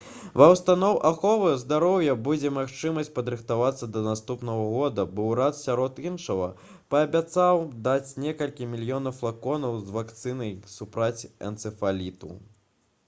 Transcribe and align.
ва 0.41 0.45
ўстаноў 0.51 0.95
аховы 1.07 1.49
здароўя 1.63 2.13
будзе 2.27 2.51
магчымасць 2.55 3.11
падрыхтавацца 3.17 3.89
да 3.97 4.01
наступнага 4.05 4.63
года 4.77 5.03
бо 5.19 5.25
ўрад 5.33 5.57
сярод 5.59 5.99
іншага 6.11 6.47
паабяцаў 6.95 7.61
даць 7.89 8.05
некалькі 8.25 8.69
мільёнаў 8.73 9.15
флаконаў 9.19 9.77
з 9.83 9.97
вакцынай 9.99 10.57
супраць 10.77 11.27
энцэфаліту 11.51 12.33